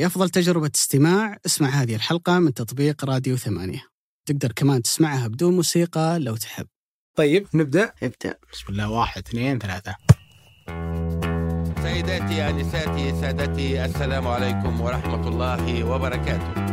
لأفضل 0.00 0.30
تجربة 0.30 0.70
استماع. 0.74 1.38
اسمع 1.46 1.68
هذه 1.68 1.94
الحلقة 1.94 2.38
من 2.38 2.54
تطبيق 2.54 3.04
راديو 3.04 3.36
ثمانية. 3.36 3.82
تقدر 4.26 4.52
كمان 4.52 4.82
تسمعها 4.82 5.28
بدون 5.28 5.56
موسيقى 5.56 6.18
لو 6.18 6.36
تحب. 6.36 6.66
طيب 7.16 7.46
نبدأ؟ 7.54 7.92
ابدأ 8.02 8.38
بسم 8.52 8.64
الله. 8.68 8.90
واحد 8.90 9.22
اثنين 9.28 9.58
ثلاثة. 9.58 9.96
سيداتي 11.82 12.50
انساتي 12.50 13.20
سادتي 13.20 13.84
السلام 13.84 14.28
عليكم 14.28 14.80
ورحمة 14.80 15.28
الله 15.28 15.84
وبركاته. 15.84 16.69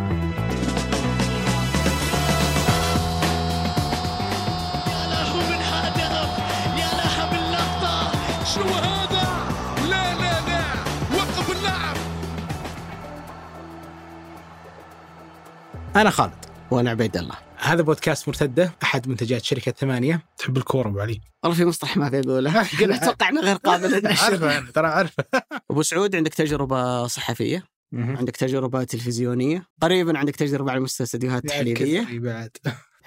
أنا 16.01 16.10
خالد. 16.10 16.46
وأنا 16.71 16.89
عبيد 16.89 17.18
الله. 17.18 17.36
هذا 17.57 17.82
بودكاست 17.82 18.28
مرتدة 18.28 18.71
أحد 18.83 19.07
منتجات 19.07 19.43
شركة 19.43 19.71
ثمانية. 19.71 20.25
تحب 20.37 20.57
الكورة 20.57 20.87
أبو 20.87 21.00
علي؟ 21.00 21.21
والله 21.43 21.57
في 21.57 21.65
مصطلح 21.65 21.97
ما 21.97 22.10
بيقوله 22.10 22.61
قلت 22.79 23.04
أتوقع 23.04 23.29
أنه 23.29 23.42
غير 23.42 23.56
قابل. 23.56 23.92
للنشر 23.93 24.71
ترى 24.71 24.87
عارفه. 24.87 25.23
أبو 25.71 25.82
سعود 25.82 26.15
عندك 26.15 26.33
تجربة 26.33 27.07
صحفية؟ 27.07 27.64
عندك 27.93 28.36
تجربة 28.36 28.83
تلفزيونية؟ 28.83 29.68
قريبا 29.82 30.18
عندك 30.18 30.36
تجربة 30.36 30.71
على 30.71 30.79
مستوى 30.79 31.06
استديوهات 31.06 31.46
تحليلية؟ 31.46 32.02
كثري 32.02 32.20
بعد. 32.20 32.58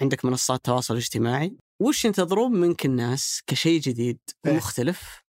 عندك 0.01 0.25
منصات 0.25 0.65
تواصل 0.65 0.95
اجتماعي؟ 0.95 1.57
وش 1.81 2.05
ينتظرون 2.05 2.51
منك 2.51 2.85
الناس 2.85 3.41
كشيء 3.47 3.81
جديد 3.81 4.19
إيه. 4.45 4.51
ومختلف 4.51 5.21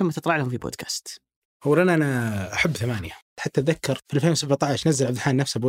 لما 0.00 0.12
تطلع 0.12 0.36
لهم 0.36 0.48
في 0.50 0.58
بودكاست؟ 0.58 1.20
اولا 1.66 1.94
أنا 1.94 2.52
أحب 2.54 2.76
ثمانية. 2.76 3.12
حتى 3.40 3.60
أتذكر 3.60 4.00
في 4.08 4.14
2017 4.14 4.90
نزل 4.90 5.06
عبد 5.06 5.16
الحان 5.16 5.36
نفسه 5.36 5.60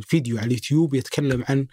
فيديو 0.00 0.38
على 0.38 0.46
اليوتيوب 0.46 0.94
يتكلم 0.94 1.44
عن 1.48 1.66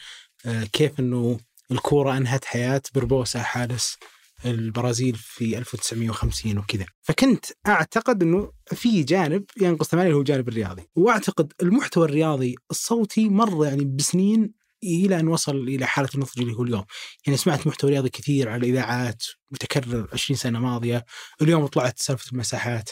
آه، 0.45 0.63
كيف 0.63 0.99
إنه 0.99 1.39
الكورة 1.71 2.17
أنهت 2.17 2.45
حياة 2.45 2.81
بربوسا 2.95 3.43
حارس 3.43 3.97
البرازيل 4.45 5.15
في 5.15 5.57
1950 5.57 6.57
وكذا. 6.57 6.85
فكنت 7.01 7.45
أعتقد 7.67 8.23
إنه 8.23 8.51
في 8.65 9.03
جانب 9.03 9.45
ينقص 9.61 9.87
ثمانية 9.87 10.13
هو 10.13 10.19
الجانب 10.19 10.49
الرياضي. 10.49 10.83
وأعتقد 10.95 11.53
المحتوى 11.61 12.05
الرياضي 12.05 12.55
الصوتي 12.71 13.29
مر 13.29 13.65
يعني 13.65 13.85
بسنين 13.85 14.53
إلى 14.83 15.19
أن 15.19 15.27
وصل 15.27 15.55
إلى 15.55 15.85
حالة 15.85 16.09
النضج 16.15 16.41
اللي 16.41 16.53
هو 16.53 16.63
اليوم. 16.63 16.85
يعني 17.27 17.37
سمعت 17.37 17.67
محتوى 17.67 17.89
رياضي 17.91 18.09
كثير 18.09 18.49
على 18.49 18.59
الإذاعات 18.59 19.23
متكرر 19.51 20.07
20 20.13 20.37
سنة 20.37 20.59
ماضية 20.59 21.05
اليوم 21.41 21.67
طلعت 21.67 21.99
سالفة 21.99 22.31
المساحات. 22.31 22.89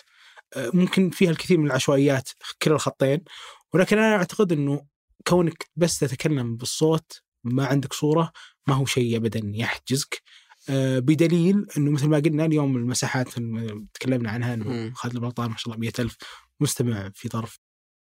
ممكن 0.57 1.09
فيها 1.09 1.29
الكثير 1.31 1.57
من 1.57 1.65
العشوائيات 1.65 2.29
كلا 2.61 2.73
الخطين 2.75 3.21
ولكن 3.73 3.97
أنا 3.97 4.15
أعتقد 4.15 4.51
إنه 4.51 4.85
كونك 5.27 5.69
بس 5.75 5.99
تتكلم 5.99 6.55
بالصوت 6.55 7.21
ما 7.43 7.65
عندك 7.65 7.93
صورة 7.93 8.31
ما 8.67 8.73
هو 8.73 8.85
شيء 8.85 9.17
ابدا 9.17 9.41
يحجزك. 9.45 10.21
آه، 10.69 10.99
بدليل 10.99 11.65
إنه 11.77 11.91
مثل 11.91 12.07
ما 12.07 12.17
قلنا 12.19 12.45
اليوم 12.45 12.77
المساحات 12.77 13.27
تكلمنا 13.93 14.31
عنها 14.31 14.53
إنه. 14.53 14.93
خالد 14.93 15.15
البلطان 15.15 15.49
ما 15.49 15.57
شاء 15.57 15.73
الله 15.73 15.79
100000 15.79 16.15
مستمع 16.59 17.11
في 17.15 17.29
ظرف 17.29 17.59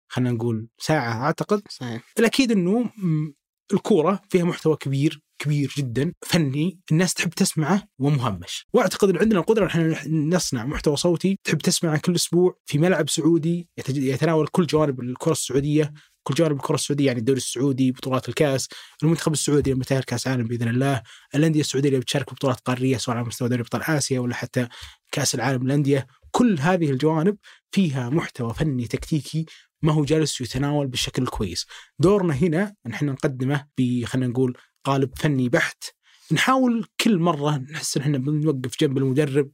خلينا 0.07 0.31
نقول 0.31 0.67
ساعة 0.77 1.23
أعتقد. 1.23 1.61
صحيح. 1.69 2.03
الأكيد 2.19 2.51
إنه 2.51 2.91
الكورة 3.73 4.21
فيها 4.29 4.43
محتوى 4.43 4.75
كبير 4.75 5.21
كبير 5.39 5.73
جدا 5.77 6.13
فني 6.25 6.79
الناس 6.91 7.13
تحب 7.13 7.29
تسمعه 7.29 7.83
ومهمش. 7.99 8.65
وأعتقد 8.73 9.09
إن 9.09 9.17
عندنا 9.17 9.39
القدرة 9.39 9.75
إن 9.75 9.91
إحنا 9.91 10.07
نصنع 10.07 10.65
محتوى 10.65 10.95
صوتي 10.95 11.39
تحب 11.43 11.57
تسمعه 11.57 11.97
كل 11.97 12.15
أسبوع 12.15 12.57
في 12.65 12.77
ملعب 12.77 13.09
سعودي 13.09 13.69
يتناول 13.89 14.47
كل 14.47 14.65
جوانب 14.65 14.99
الكرة 15.01 15.31
السعودية 15.31 15.93
كل 16.23 16.33
جوانب 16.33 16.55
الكرة 16.55 16.75
السعودية 16.75 17.05
يعني 17.07 17.19
الدوري 17.19 17.37
السعودي 17.37 17.91
بطولات 17.91 18.29
الكاس 18.29 18.67
المنتخب 19.03 19.31
السعودي 19.33 19.71
لما 19.71 19.81
يتاهل 19.81 20.03
كاس 20.03 20.27
عالم 20.27 20.47
بإذن 20.47 20.67
الله 20.67 21.01
الأندية 21.35 21.61
السعودية 21.61 21.89
اللي 21.89 21.99
بتشارك 21.99 22.31
ببطولات 22.31 22.59
قارية 22.59 22.97
سواء 22.97 23.17
على 23.17 23.25
مستوى 23.27 23.49
دوري 23.49 23.61
أبطال 23.61 23.81
آسيا 23.83 24.19
ولا 24.19 24.35
حتى 24.35 24.67
كاس 25.11 25.35
العالم 25.35 25.63
للأندية. 25.63 26.07
كل 26.31 26.59
هذه 26.59 26.91
الجوانب 26.91 27.37
فيها 27.71 28.09
محتوى 28.09 28.53
فني 28.53 28.87
تكتيكي 28.87 29.45
ما 29.81 29.93
هو 29.93 30.03
جالس 30.03 30.41
يتناول 30.41 30.87
بالشكل 30.87 31.23
الكويس. 31.23 31.65
دورنا 31.99 32.33
هنا 32.33 32.75
إن 32.85 32.91
إحنا 32.91 33.11
نقدمه 33.11 33.67
خلينا 34.05 34.27
نقول 34.27 34.57
قالب 34.83 35.11
فني 35.17 35.49
بحت. 35.49 35.83
نحاول 36.31 36.85
كل 37.01 37.19
مرة 37.19 37.57
نحس 37.57 37.97
إن 37.97 38.03
إحنا 38.03 38.17
بنوقف 38.17 38.79
جنب 38.79 38.97
المدرب 38.97 39.49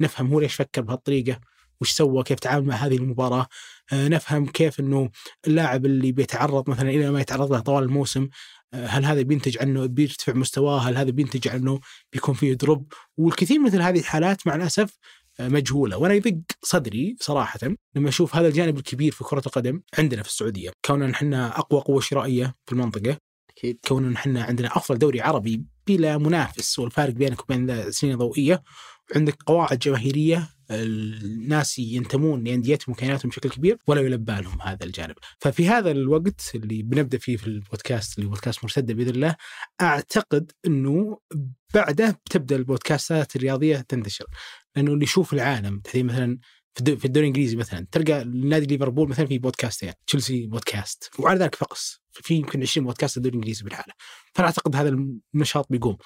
نفهم 0.00 0.26
هو 0.26 0.40
ليش 0.40 0.54
فكر 0.54 0.82
بهالطريقة 0.82 1.40
وش 1.80 1.90
سوى 1.90 2.22
كيف 2.22 2.38
تعامل 2.38 2.66
مع 2.66 2.74
هذه 2.74 2.96
المباراة. 2.96 3.46
آه 3.92 4.08
نفهم 4.08 4.46
كيف 4.46 4.80
إنه 4.80 5.10
اللاعب 5.46 5.86
اللي 5.86 6.12
بيتعرض 6.12 6.70
مثلا 6.70 6.90
إلى 6.90 7.10
ما 7.10 7.20
يتعرض 7.20 7.52
له 7.52 7.60
طوال 7.60 7.84
الموسم 7.84 8.28
آه 8.74 8.86
هل 8.86 9.04
هذا 9.04 9.22
بينتج 9.22 9.58
عنه 9.58 9.86
بيرتفع 9.86 10.32
مستواه 10.32 10.78
هل 10.78 10.96
هذا 10.96 11.10
بينتج 11.10 11.48
عنه 11.48 11.80
بيكون 12.12 12.34
فيه 12.34 12.54
دروب. 12.54 12.92
والكثير 13.16 13.60
مثل 13.60 13.82
هذه 13.82 13.98
الحالات 13.98 14.46
مع 14.46 14.54
الأسف 14.54 14.98
آه، 15.40 15.48
مجهولة. 15.48 15.96
وأنا 15.96 16.14
يضيق 16.14 16.38
صدري 16.62 17.16
صراحة 17.20 17.58
لما 17.94 18.08
أشوف 18.08 18.36
هذا 18.36 18.48
الجانب 18.48 18.78
الكبير 18.78 19.12
في 19.12 19.24
كرة 19.24 19.42
القدم 19.46 19.82
عندنا 19.98 20.22
في 20.22 20.28
السعودية. 20.28 20.70
كوننا 20.84 21.10
إحنا 21.10 21.58
أقوى 21.58 21.80
قوة 21.80 22.00
شرائية 22.00 22.54
في 22.66 22.72
المنطقة 22.72 23.16
أكيد. 23.56 23.78
كوننا 23.88 24.16
إحنا 24.16 24.42
عندنا 24.42 24.76
أفضل 24.76 24.98
دوري 24.98 25.20
عربي 25.20 25.64
بلا 25.86 26.18
منافس 26.18 26.78
والفارق 26.78 27.12
بينك 27.12 27.42
وبين 27.42 27.90
سنين 27.90 28.16
ضوئيه 28.16 28.62
وعندك 29.10 29.42
قواعد 29.42 29.78
جماهيريه 29.78 30.48
الناس 30.70 31.78
ينتمون 31.78 32.44
لأنديتهم 32.44 32.92
وكياناتهم 32.92 33.30
بشكل 33.30 33.48
كبير 33.50 33.78
ولا 33.86 34.00
يلبى 34.00 34.32
لهم 34.32 34.62
هذا 34.62 34.84
الجانب. 34.84 35.14
ففي 35.38 35.68
هذا 35.68 35.90
الوقت 35.90 36.50
اللي 36.54 36.82
بنبدأ 36.82 37.18
فيه 37.18 37.36
في 37.36 37.46
البودكاست 37.46 38.18
اللي 38.18 38.30
بودكاست 38.30 38.64
مرتدة 38.64 38.94
بإذن 38.94 39.10
الله 39.10 39.36
أعتقد 39.80 40.52
إنه 40.66 41.18
بعده 41.74 42.20
بتبدا 42.26 42.56
البودكاستات 42.56 43.36
الرياضية 43.36 43.76
تنتشر. 43.76 44.26
لأنه 44.76 44.92
اللي 44.92 45.04
يشوف 45.04 45.32
العالم 45.32 45.80
تحديدا 45.80 46.06
مثلا 46.06 46.38
في 46.76 46.80
الدو- 46.80 46.96
في 46.96 47.04
الدوري 47.04 47.26
الإنجليزي 47.26 47.56
مثلا. 47.56 47.86
تلقى 47.92 48.24
نادي 48.24 48.66
ليفربول 48.66 49.08
مثلا 49.08 49.26
في 49.26 49.38
بودكاستين 49.38 49.92
تشيلسي 50.06 50.46
بودكاست. 50.46 51.10
وعلى 51.18 51.38
ذلك 51.40 51.54
فقس. 51.54 52.00
في 52.12 52.34
يمكن 52.34 52.62
20 52.62 52.86
بودكاست 52.86 53.12
في 53.12 53.16
الدوري 53.16 53.32
الإنجليزي 53.34 53.64
بالحالة. 53.64 53.92
فأنا 54.34 54.46
أعتقد 54.48 54.76
هذا 54.76 54.96
النشاط 55.34 55.66
بيقوم. 55.70 55.96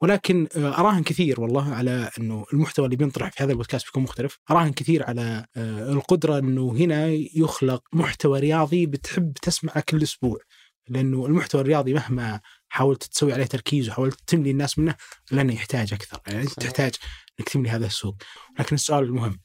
ولكن 0.00 0.48
آه، 0.56 0.80
أراهن 0.80 1.02
كثير 1.02 1.40
والله 1.40 1.74
على 1.74 2.10
إنه 2.18 2.44
المحتوى 2.52 2.84
اللي 2.84 2.96
بينطرح 2.96 3.32
في 3.32 3.44
هذا 3.44 3.52
البودكاست 3.52 3.86
بيكون 3.86 4.02
مختلف، 4.02 4.38
أراهن 4.50 4.72
كثير 4.72 5.06
على 5.06 5.46
آه، 5.56 5.92
القدرة 5.92 6.38
إنه 6.38 6.72
هنا 6.72 7.06
يخلق 7.36 7.82
محتوى 7.92 8.40
رياضي 8.40 8.86
بتحب 8.86 9.32
تسمعه 9.32 9.80
كل 9.88 10.02
أسبوع، 10.02 10.38
لأنه 10.88 11.26
المحتوى 11.26 11.60
الرياضي 11.60 11.94
مهما 11.94 12.40
حاولت 12.68 13.04
تسوي 13.04 13.32
عليه 13.32 13.44
تركيز 13.44 13.88
وحاولت 13.88 14.18
تملي 14.26 14.50
الناس 14.50 14.78
منه 14.78 14.94
لأنه 15.30 15.54
يحتاج 15.54 15.92
أكثر، 15.94 16.20
يعني 16.26 16.42
أنت. 16.42 16.52
تحتاج 16.52 16.94
إنك 17.40 17.48
تملي 17.48 17.68
هذا 17.70 17.86
السوق، 17.86 18.16
لكن 18.58 18.74
السؤال 18.76 19.04
المهم 19.04 19.38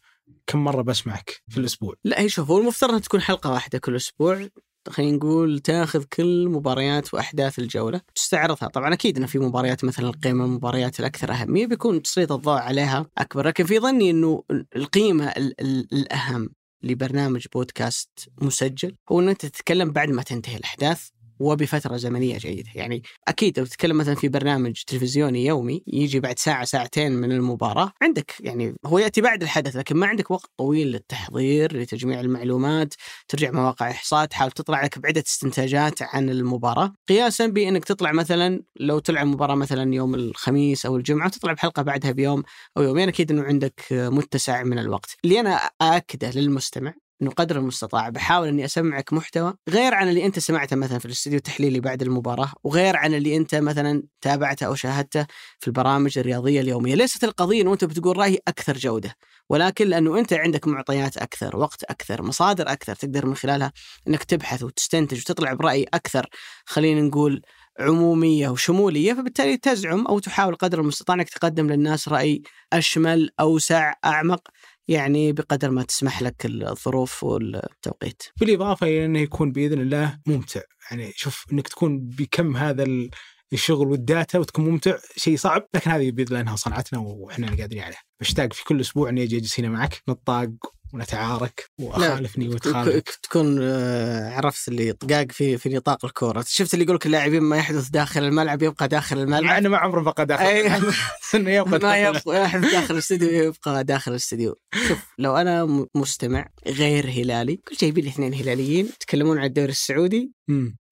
كم 0.52 0.64
مرة 0.64 0.82
بسمعك 0.82 1.42
في 1.50 1.58
الأسبوع؟ 1.58 1.94
لا 2.04 2.20
هي 2.22 2.30
شوف 2.30 2.52
هو 2.52 2.58
المفترض 2.58 3.02
تكون 3.02 3.22
حلقة 3.22 3.52
واحدة 3.52 3.80
كل 3.80 3.96
أسبوع. 3.96 4.48
خلينا 4.90 5.18
نقول 5.18 5.60
تاخذ 5.60 6.04
كل 6.04 6.50
مباريات 6.50 7.14
وأحداث 7.14 7.60
الجولة 7.60 8.02
تستعرضها. 8.16 8.70
طبعا 8.70 8.94
أكيد 8.94 9.18
ان 9.18 9.26
في 9.26 9.40
مباريات 9.40 9.84
مثلا 9.84 10.10
القيمه 10.10 10.46
المباريات 10.46 11.00
الأكثر 11.00 11.32
أهمية 11.32 11.68
بيكون 11.68 12.02
تسليط 12.02 12.32
الضوء 12.32 12.54
عليها 12.58 13.06
أكبر. 13.18 13.48
لكن 13.48 13.64
في 13.66 13.80
ظني 13.80 14.10
إنه 14.10 14.44
القيمة 14.76 15.26
ال- 15.28 15.62
ال- 15.62 15.88
الأهم 15.94 16.50
لبرنامج 16.84 17.46
بودكاست 17.54 18.10
مسجل 18.42 18.96
هو 19.12 19.20
ان 19.20 19.30
أنت 19.30 19.46
تتكلم 19.46 19.92
بعد 19.92 20.10
ما 20.10 20.24
تنتهي 20.24 20.56
الأحداث. 20.56 21.08
وبفترة 21.42 21.98
زمنية 21.98 22.38
جيدة، 22.38 22.70
يعني 22.76 23.04
أكيد 23.28 23.60
لو 23.60 23.66
تتكلم 23.66 23.98
مثلا 23.98 24.16
في 24.16 24.28
برنامج 24.28 24.84
تلفزيوني 24.88 25.46
يومي 25.46 25.84
يجي 25.88 26.20
بعد 26.20 26.40
ساعة 26.40 26.66
ساعتين 26.66 27.12
من 27.12 27.32
المباراة، 27.32 27.92
عندك 28.02 28.34
يعني 28.40 28.76
هو 28.86 29.00
يأتي 29.00 29.22
بعد 29.22 29.42
الحدث 29.44 29.76
لكن 29.76 29.96
ما 29.96 30.08
عندك 30.08 30.32
وقت 30.32 30.50
طويل 30.58 30.88
للتحضير 30.88 31.78
لتجميع 31.78 32.20
المعلومات، 32.20 32.94
ترجع 33.28 33.52
مواقع 33.52 33.92
إحصاء 33.92 34.26
تحاول 34.26 34.52
تطلع 34.52 34.84
لك 34.84 35.00
بعدة 35.00 35.24
استنتاجات 35.28 36.02
عن 36.02 36.30
المباراة، 36.30 36.94
قياسا 37.10 37.48
بإنك 37.48 37.86
تطلع 37.86 38.12
مثلا 38.12 38.64
لو 38.80 39.00
تلعب 39.00 39.28
مباراة 39.28 39.56
مثلا 39.56 39.96
يوم 39.96 40.16
الخميس 40.16 40.86
أو 40.86 40.98
الجمعة 40.98 41.30
تطلع 41.30 41.54
بحلقة 41.54 41.82
بعدها 41.82 42.12
بيوم 42.12 42.44
أو 42.78 42.84
يومين 42.84 43.08
أكيد 43.08 43.32
إنه 43.32 43.44
عندك 43.44 43.82
متسع 43.92 44.64
من 44.64 44.80
الوقت، 44.80 45.16
اللي 45.24 45.40
أنا 45.40 45.60
أأكده 45.82 46.32
للمستمع 46.32 46.94
إنه 47.22 47.32
قدر 47.32 47.58
المستطاع. 47.58 48.10
بحاول 48.10 48.48
إني 48.48 48.66
أسمعك 48.66 49.14
محتوى 49.14 49.54
غير 49.70 49.94
عن 49.94 50.10
اللي 50.10 50.26
أنت 50.26 50.40
سمعته 50.40 50.76
مثلا 50.76 51.00
في 51.00 51.06
الاستديو 51.06 51.38
التحليلي 51.38 51.80
بعد 51.80 52.02
المباراة 52.02 52.52
وغير 52.64 52.96
عن 52.96 53.14
اللي 53.14 53.38
أنت 53.38 53.56
مثلا 53.56 54.04
تابعته 54.22 54.66
أو 54.66 54.76
شاهدته 54.76 55.26
في 55.60 55.68
البرامج 55.68 56.18
الرياضية 56.18 56.62
اليومية، 56.62 56.96
ليست 56.96 57.24
القضية 57.24 57.62
إنه 57.62 57.74
أنت 57.74 57.86
بتقول 57.86 58.18
راي 58.18 58.40
أكثر 58.48 58.78
جودة، 58.78 59.16
ولكن 59.50 59.88
لأنه 59.88 60.20
أنت 60.20 60.34
عندك 60.34 60.68
معطيات 60.68 61.18
أكثر، 61.18 61.58
وقت 61.58 61.84
أكثر، 61.84 62.22
مصادر 62.22 62.72
أكثر 62.72 62.96
تقدر 62.96 63.26
من 63.26 63.36
خلالها 63.36 63.72
إنك 64.08 64.24
تبحث 64.24 64.64
وتستنتج 64.64 65.20
وتطلع 65.20 65.54
برأي 65.54 65.86
أكثر 65.94 66.30
خلينا 66.66 67.02
نقول 67.02 67.42
عمومية 67.80 68.50
وشمولية. 68.50 69.14
فبالتالي 69.14 69.58
تزعم 69.58 70.08
أو 70.08 70.20
تحاول 70.20 70.56
قدر 70.56 70.80
المستطاع 70.82 71.16
إنك 71.16 71.30
تقدم 71.30 71.68
للناس 71.68 72.10
رأي 72.10 72.42
أشمل 72.74 73.30
أوسع 73.40 73.94
أعمق. 74.06 74.48
يعني 74.92 75.32
بقدر 75.32 75.72
ما 75.72 75.84
تسمح 75.84 76.22
لك 76.22 76.46
الظروف 76.46 77.24
والتوقيت. 77.24 78.24
بالإضافة 78.40 78.88
إلى 78.88 79.06
أنه 79.06 79.20
يكون 79.20 79.52
بإذن 79.52 79.82
الله 79.82 80.20
ممتع. 80.26 80.62
يعني 80.92 81.12
شوف 81.16 81.46
إنك 81.54 81.68
تكون 81.68 82.00
بكم 82.00 82.58
هذا 82.58 82.84
ال- 82.84 83.10
الشغل 83.54 83.88
والداتا 83.88 84.40
وتكون 84.40 84.66
ممتع 84.66 84.98
شيء 85.18 85.38
صعب 85.38 85.68
لكن 85.74 85.92
هذه 85.92 86.12
بإذن 86.12 86.28
الله 86.28 86.42
إنها 86.42 86.56
صنعتنا 86.56 87.00
وإحنا 87.00 87.48
قادرين 87.48 87.84
عليها. 87.84 88.02
بشتاق 88.22 88.54
في 88.54 88.64
كل 88.64 88.82
أسبوع 88.82 89.10
إني 89.10 89.24
أجي 89.24 89.38
أجلس 89.38 89.60
هنا 89.60 89.70
معك 89.70 90.02
نطاق 90.10 90.50
ونتعارك 90.94 91.66
وأخالفني 91.80 92.50
وتخالف 92.50 93.04
تكون 93.24 93.60
آه، 93.62 94.30
عرفت 94.30 94.68
اللي 94.68 94.94
طقاق 94.94 95.32
في 95.32 95.58
في 95.58 95.70
نطاق 95.70 96.06
الكورة 96.06 96.44
شفت 96.48 96.74
اللي 96.74 96.86
يقول 96.86 96.96
لك 96.96 97.06
اللاعبين 97.06 97.42
ما 97.44 97.58
يحدث 97.58 97.90
داخل 97.90 98.24
الملعب 98.24 98.64
يبقى 98.64 98.88
داخل 98.88 99.28
مع 99.28 99.38
الملعب 99.38 99.58
إنه 99.58 99.70
ما 99.70 99.78
عمره 99.78 100.02
بقى 100.02 100.26
داخل. 100.26 100.44
إنه 101.36 101.52
يبقى 101.52 101.72
ما 101.72 101.78
داخل. 101.78 102.20
يبقى 102.20 102.44
يحدث 102.44 102.72
داخل 102.72 102.94
الاستديو 102.94 103.30
يبقى 103.30 103.84
داخل 103.84 104.12
الاستديو 104.12 104.56
شوف 104.88 105.00
لو 105.18 105.38
أنا 105.38 105.86
مستمع 105.96 106.50
غير 106.68 107.10
هلالي 107.10 107.56
كل 107.56 107.76
جايبين 107.76 108.04
لي 108.04 108.10
اثنين 108.10 108.34
هلاليين 108.34 108.86
يتكلمون 108.86 109.38
عن 109.38 109.46
الدوري 109.46 109.72
السعودي. 109.72 110.32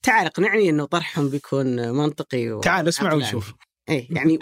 تعال 0.03 0.25
اقنعني 0.25 0.69
إنه 0.69 0.85
طرحهم 0.85 1.29
بيكون 1.29 1.91
منطقي 1.91 2.51
و... 2.51 2.59
تعال 2.59 2.87
اسمع 2.87 3.09
عقلاني. 3.09 3.41
ونشوف 3.89 4.11
اي 4.11 4.15
يعني 4.15 4.39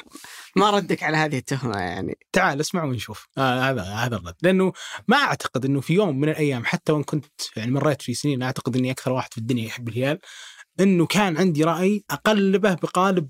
ما 0.55 0.69
ردك 0.69 1.03
على 1.03 1.17
هذه 1.17 1.38
التهمة 1.38 1.77
يعني. 1.77 2.17
تعال 2.31 2.59
اسمع 2.59 2.83
ونشوف. 2.83 3.27
آه 3.38 3.69
هذا 3.69 3.83
هذا 3.83 4.15
الرد. 4.15 4.35
لأنه 4.41 4.73
ما 5.07 5.17
أعتقد 5.17 5.65
إنه 5.65 5.81
في 5.81 5.94
يوم 5.94 6.19
من 6.19 6.29
الأيام 6.29 6.65
حتى 6.65 6.91
وإن 6.91 7.03
كنت 7.03 7.25
يعني 7.55 7.71
مريت 7.71 8.01
في 8.01 8.13
سنين 8.13 8.44
أعتقد 8.44 8.75
إني 8.75 8.91
أكثر 8.91 9.11
واحد 9.11 9.31
في 9.31 9.38
الدنيا 9.38 9.65
يحب 9.65 9.89
الهلال 9.89 10.19
إنه 10.79 11.05
كان 11.05 11.38
عندي 11.38 11.63
رأي 11.63 12.03
أقلبه 12.11 12.73
بقالب 12.73 13.29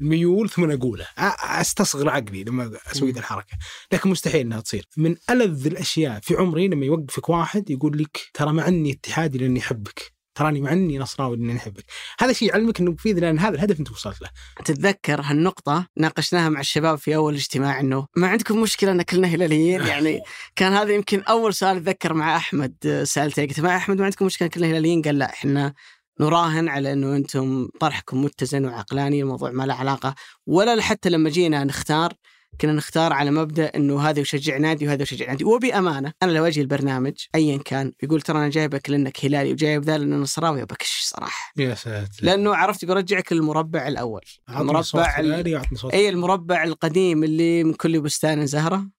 الميول 0.00 0.50
ثم 0.50 0.70
أقوله. 0.70 1.06
أستصغر 1.42 2.08
عقلي 2.08 2.44
لما 2.44 2.70
أسوي 2.92 3.12
ذي 3.12 3.20
الحركة. 3.20 3.56
لكن 3.92 4.10
مستحيل 4.10 4.40
إنها 4.40 4.60
تصير. 4.60 4.88
من 4.96 5.16
ألذ 5.30 5.66
الأشياء 5.66 6.20
في 6.20 6.34
عمري 6.34 6.68
لما 6.68 6.86
يوقفك 6.86 7.28
واحد 7.28 7.70
يقول 7.70 7.98
لك 7.98 8.30
ترى 8.34 8.52
مع 8.52 8.68
إني 8.68 8.92
اتحادي 8.92 9.38
لأني 9.38 9.60
أحبك. 9.60 10.19
تراني 10.34 10.60
مع 10.60 10.72
إني 10.72 10.98
نصراوي 10.98 11.36
لاني 11.36 11.56
احبك 11.56 11.84
هذا 12.20 12.32
شيء 12.32 12.48
يعلمك 12.48 12.80
إنه 12.80 12.96
باذن 13.04 13.24
الله 13.24 13.48
هذا 13.48 13.54
الهدف 13.54 13.80
أنت 13.80 13.90
وصلت 13.90 14.22
له. 14.22 14.28
تتذكر 14.64 15.20
هالنقطة 15.20 15.86
ناقشناها 15.96 16.48
مع 16.48 16.60
الشباب 16.60 16.98
في 16.98 17.16
أول 17.16 17.34
اجتماع 17.34 17.80
إنه 17.80 18.06
ما 18.16 18.28
عندكم 18.28 18.62
مشكلة 18.62 18.92
أن 18.92 19.02
كلنا 19.02 19.28
هلاليين؟ 19.28 19.86
يعني 19.86 20.20
كان 20.56 20.72
هذا 20.72 20.92
يمكن 20.94 21.22
أول 21.22 21.54
سؤال 21.54 21.76
أتذكر 21.76 22.14
مع 22.14 22.36
أحمد 22.36 22.74
آه، 22.86 23.04
سألته 23.04 23.42
قلت 23.42 23.60
ما 23.60 23.76
أحمد 23.76 23.98
ما 23.98 24.04
عندكم 24.04 24.26
مشكلة 24.26 24.46
أن 24.46 24.52
كلنا 24.52 24.66
هلاليين؟ 24.66 25.02
قال 25.02 25.18
لا 25.18 25.30
إحنا 25.30 25.74
نراهن 26.20 26.68
على 26.68 26.92
أنه 26.92 27.16
أنتم 27.16 27.68
طرحكم 27.80 28.24
متزن 28.24 28.64
وعقلاني 28.64 29.20
الموضوع 29.20 29.50
ما 29.50 29.64
له 29.64 29.74
علاقة. 29.74 30.14
ولا 30.46 30.82
حتى 30.82 31.10
لما 31.10 31.30
جينا 31.30 31.64
نختار 31.64 32.12
كنا 32.60 32.72
نختار 32.72 33.12
على 33.12 33.30
مبدأ 33.30 33.66
إنه 33.76 34.00
هذا 34.00 34.20
يشجع 34.20 34.56
نادي 34.56 34.86
وهذا 34.86 35.02
يشجع 35.02 35.26
نادي. 35.26 35.44
وبأمانة 35.44 36.12
أنا 36.22 36.32
لو 36.32 36.44
أجي 36.46 36.60
البرنامج 36.60 37.14
ايا 37.34 37.58
كان 37.58 37.92
يقول 38.02 38.20
ترى 38.22 38.38
أنا 38.38 38.48
جايبك 38.48 38.90
لأنك 38.90 39.24
هلالي 39.24 39.52
وجايب 39.52 39.82
ذا 39.84 39.98
لأنه 39.98 40.16
نصراوي 40.16 40.64
بكش 40.64 41.00
صراحة. 41.02 41.52
يا 41.56 41.74
ساتر. 41.74 42.18
لأنه 42.22 42.54
عرفت 42.56 42.84
برجعك 42.84 43.32
للمربع 43.32 43.88
الأول. 43.88 44.20
المربع 44.48 45.18
ال- 45.20 45.62
اي 45.92 46.08
المربع 46.08 46.64
القديم 46.64 47.24
اللي 47.24 47.64
من 47.64 47.72
كل 47.74 48.00
بستان 48.00 48.46
زهرة. 48.46 48.90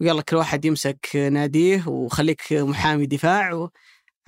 ويلا 0.00 0.22
كل 0.22 0.36
واحد 0.36 0.64
يمسك 0.64 1.08
ناديه 1.32 1.88
وخليك 1.88 2.42
محامي 2.52 3.06
دفاع. 3.06 3.52
و... 3.54 3.70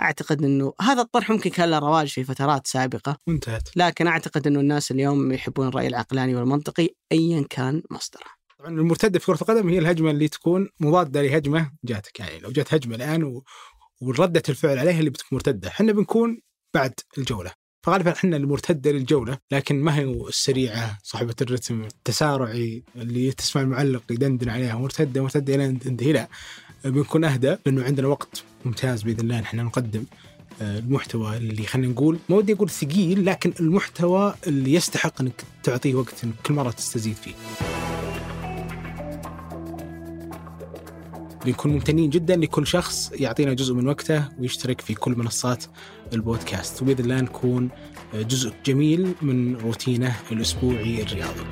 اعتقد 0.01 0.45
إنه 0.45 0.73
هذا 0.81 1.03
الطرح 1.03 1.31
ممكن 1.31 1.51
كان 1.51 1.71
له 1.71 1.79
رواج 1.79 2.09
في 2.09 2.25
فترات 2.25 2.67
سابقة. 2.67 3.17
وانتهت. 3.27 3.69
لكن 3.77 4.07
أعتقد 4.07 4.47
إنه 4.47 4.61
الناس 4.61 4.91
اليوم 4.91 5.33
يحبون 5.33 5.69
الرأي 5.69 5.87
العقلاني 5.87 6.35
والمنطقي 6.35 6.89
ايا 7.13 7.45
كان 7.51 7.83
مصدره. 7.91 8.44
طبعا 8.65 8.77
المرتدة 8.81 9.19
في 9.19 9.27
كرة 9.27 9.35
القدم 9.35 9.69
هي 9.69 9.79
الهجمة 9.79 10.11
اللي 10.11 10.29
تكون 10.29 10.69
مضادة 10.81 11.23
لهجمة 11.23 11.71
جاتك. 11.85 12.21
يعني 12.21 12.39
لو 12.39 12.51
جات 12.51 12.75
هجمة 12.75 12.95
الآن 12.95 13.25
و... 13.25 13.45
وردة 14.01 14.43
الفعل 14.49 14.79
عليها 14.79 14.99
اللي 14.99 15.11
بتكون 15.11 15.29
مرتدة. 15.37 15.69
إحنا 15.69 15.93
بنكون 15.93 16.41
بعد 16.75 16.93
الجولة. 17.19 17.53
فغالبا 17.83 18.13
إحنا 18.13 18.37
المرتدة 18.37 18.91
للجولة 18.91 19.39
لكن 19.51 19.81
ما 19.81 19.99
هي 19.99 20.05
السريعة 20.05 20.99
صاحبة 21.03 21.35
الرتم 21.41 21.85
التسارعي 21.85 22.83
اللي 22.97 23.33
تسمع 23.33 23.63
المعلق 23.63 24.03
يدندن 24.11 24.49
عليها 24.49 24.77
مرتدة 24.77 25.23
مرتدة 25.23 25.55
إلى 25.55 25.73
تنتهي. 25.73 26.13
لا 26.13 26.29
بنكون 26.85 27.25
أهدى 27.25 27.57
لأنه 27.67 27.85
عندنا 27.85 28.09
وقت 28.09 28.43
ممتاز 28.65 29.03
بإذن 29.03 29.21
الله 29.21 29.41
نحن 29.41 29.57
نقدم 29.57 30.05
آه، 30.63 30.79
المحتوى 30.79 31.37
اللي 31.37 31.63
خلينا 31.63 31.93
نقول 31.93 32.19
ما 32.29 32.37
ودي 32.37 32.53
أقول 32.53 32.71
ثقيل 32.71 33.27
لكن 33.27 33.53
المحتوى 33.61 34.35
اللي 34.47 34.75
يستحق 34.75 35.21
إنك 35.21 35.45
تعطيه 35.63 35.95
وقت 35.95 36.25
كل 36.47 36.55
مرة 36.55 36.71
تستزيد 36.71 37.17
فيه. 37.17 37.35
بنكون 41.45 41.73
ممتنين 41.73 42.11
جدا 42.11 42.37
لكل 42.37 42.67
شخص 42.67 43.13
يعطينا 43.13 43.55
جزء 43.55 43.75
من 43.75 43.89
وقته 43.89 44.29
ويشترك 44.39 44.81
في 44.81 44.95
كل 44.95 45.13
منصات 45.17 45.65
البودكاست 46.13 46.83
وبإذن 46.83 47.05
الله 47.05 47.21
نكون 47.21 47.69
جزء 48.15 48.53
جميل 48.67 49.15
من 49.23 49.57
روتينه 49.57 50.17
الأسبوعي 50.33 51.03
الرياضي. 51.03 51.45